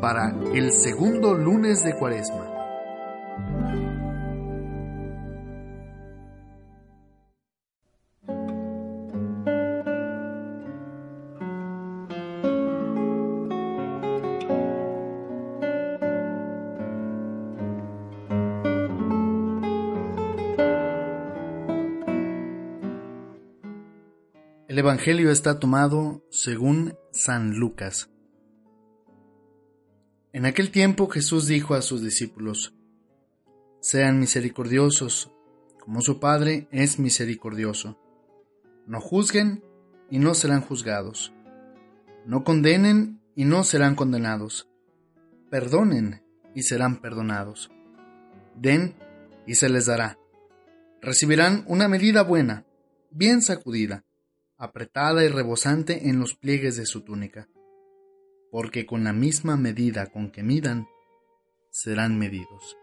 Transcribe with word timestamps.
para 0.00 0.34
el 0.54 0.72
segundo 0.72 1.34
lunes 1.34 1.84
de 1.84 1.94
Cuaresma. 1.94 2.46
El 24.66 24.76
Evangelio 24.76 25.30
está 25.30 25.60
tomado 25.60 26.24
según 26.30 26.96
San 27.12 27.54
Lucas. 27.60 28.10
En 30.32 30.46
aquel 30.46 30.70
tiempo 30.70 31.08
Jesús 31.08 31.46
dijo 31.46 31.74
a 31.74 31.82
sus 31.82 32.02
discípulos, 32.02 32.74
Sean 33.80 34.18
misericordiosos, 34.18 35.30
como 35.80 36.00
su 36.00 36.20
Padre 36.20 36.68
es 36.70 36.98
misericordioso. 36.98 37.98
No 38.86 39.00
juzguen 39.00 39.62
y 40.10 40.18
no 40.18 40.34
serán 40.34 40.60
juzgados. 40.60 41.32
No 42.26 42.44
condenen 42.44 43.20
y 43.34 43.44
no 43.44 43.64
serán 43.64 43.94
condenados. 43.94 44.68
Perdonen 45.50 46.22
y 46.54 46.62
serán 46.62 47.00
perdonados. 47.00 47.70
Den 48.54 48.96
y 49.46 49.54
se 49.54 49.68
les 49.68 49.86
dará. 49.86 50.18
Recibirán 51.00 51.64
una 51.66 51.88
medida 51.88 52.22
buena, 52.22 52.66
bien 53.10 53.40
sacudida 53.40 54.04
apretada 54.58 55.24
y 55.24 55.28
rebosante 55.28 56.08
en 56.08 56.18
los 56.18 56.34
pliegues 56.34 56.76
de 56.76 56.84
su 56.84 57.02
túnica, 57.02 57.48
porque 58.50 58.86
con 58.86 59.04
la 59.04 59.12
misma 59.12 59.56
medida 59.56 60.06
con 60.06 60.30
que 60.30 60.42
midan, 60.42 60.88
serán 61.70 62.18
medidos. 62.18 62.76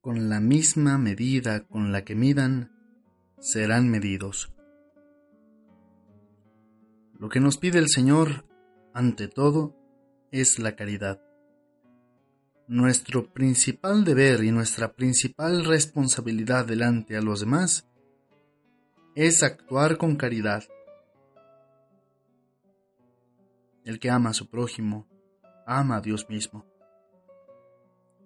Con 0.00 0.30
la 0.30 0.40
misma 0.40 0.96
medida 0.96 1.66
con 1.66 1.92
la 1.92 2.04
que 2.04 2.14
midan, 2.14 2.72
serán 3.38 3.88
medidos. 3.88 4.52
Lo 7.18 7.28
que 7.28 7.40
nos 7.40 7.58
pide 7.58 7.78
el 7.78 7.88
Señor, 7.88 8.46
ante 8.94 9.28
todo, 9.28 9.76
es 10.30 10.58
la 10.58 10.74
caridad. 10.74 11.20
Nuestro 12.66 13.32
principal 13.32 14.04
deber 14.04 14.42
y 14.42 14.52
nuestra 14.52 14.92
principal 14.92 15.64
responsabilidad 15.64 16.64
delante 16.64 17.16
a 17.16 17.20
los 17.20 17.40
demás 17.40 17.86
es 19.14 19.42
actuar 19.42 19.98
con 19.98 20.16
caridad. 20.16 20.64
El 23.84 23.98
que 23.98 24.08
ama 24.08 24.30
a 24.30 24.34
su 24.34 24.48
prójimo, 24.48 25.06
ama 25.66 25.96
a 25.96 26.00
Dios 26.00 26.28
mismo. 26.30 26.64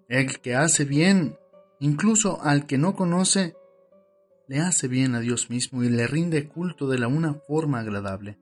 El 0.09 0.41
que 0.41 0.55
hace 0.55 0.85
bien 0.85 1.37
Incluso 1.85 2.41
al 2.41 2.65
que 2.65 2.79
no 2.79 2.97
conoce, 2.97 3.57
le 4.49 4.59
hace 4.61 4.89
bien 4.89 5.15
a 5.15 5.21
Dios 5.21 5.51
mismo 5.51 5.85
y 5.85 5.91
le 5.91 6.07
rinde 6.07 6.49
culto 6.49 6.89
de 6.89 6.99
la 6.99 7.09
una 7.09 7.35
forma 7.35 7.81
agradable. 7.81 8.39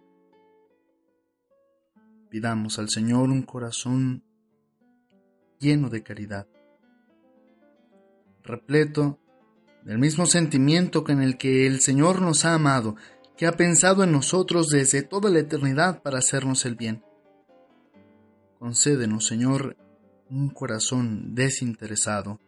Pidamos 2.30 2.78
al 2.78 2.88
Señor 2.88 3.30
un 3.30 3.42
corazón 3.42 4.22
lleno 5.58 5.90
de 5.90 6.04
caridad, 6.04 6.46
repleto 8.44 9.18
del 9.84 9.98
mismo 9.98 10.26
sentimiento 10.26 11.02
con 11.02 11.20
el 11.20 11.36
que 11.36 11.66
el 11.66 11.80
Señor 11.80 12.22
nos 12.22 12.44
ha 12.44 12.54
amado, 12.54 12.94
que 13.36 13.48
ha 13.48 13.56
pensado 13.56 14.04
en 14.04 14.12
nosotros 14.12 14.68
desde 14.68 15.02
toda 15.02 15.30
la 15.30 15.40
eternidad 15.40 16.00
para 16.04 16.18
hacernos 16.18 16.64
el 16.64 16.76
bien. 16.76 17.02
Concédenos, 18.60 19.26
Señor, 19.26 19.76
un 20.30 20.48
corazón 20.50 21.34
desinteresado, 21.34 22.38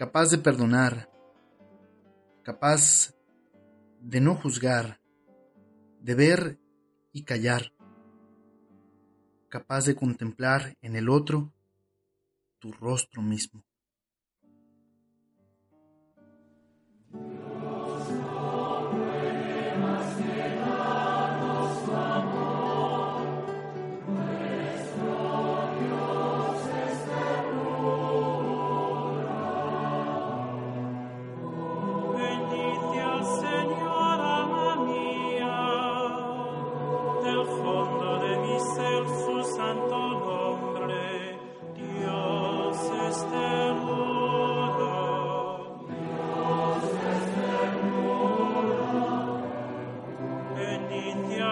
capaz 0.00 0.30
de 0.30 0.38
perdonar, 0.38 1.10
capaz 2.42 3.14
de 4.00 4.18
no 4.18 4.34
juzgar, 4.34 4.98
de 6.00 6.14
ver 6.14 6.58
y 7.12 7.24
callar, 7.24 7.74
capaz 9.50 9.84
de 9.84 9.94
contemplar 9.94 10.74
en 10.80 10.96
el 10.96 11.10
otro 11.10 11.52
tu 12.60 12.72
rostro 12.72 13.20
mismo. 13.20 13.62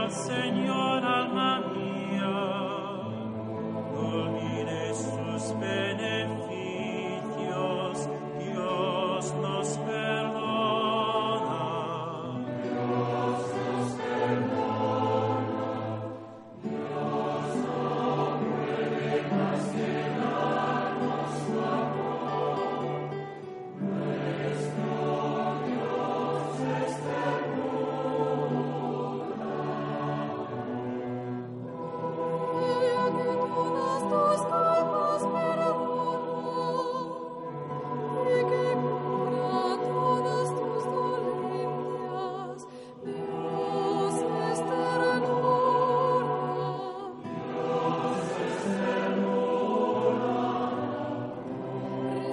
Dios 0.09 0.88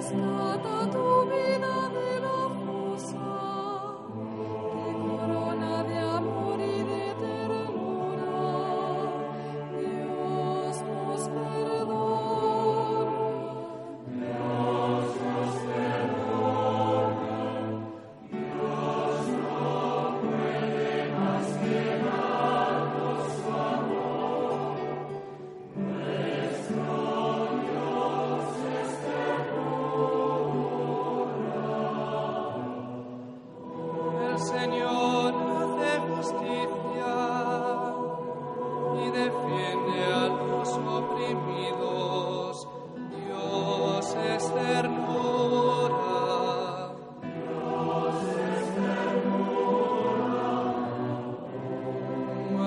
es 0.06 0.75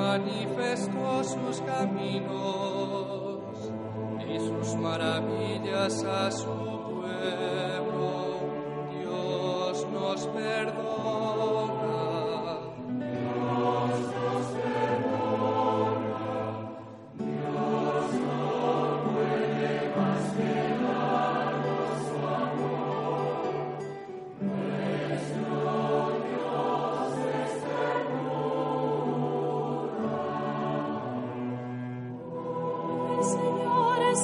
manifestó 0.10 1.24
sus 1.24 1.62
caminos 1.62 3.42
y 4.28 4.40
sus 4.40 4.76
maravillas 4.76 6.04
a 6.04 6.32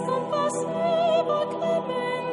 nos 0.08 0.54
perdona. 0.66 2.25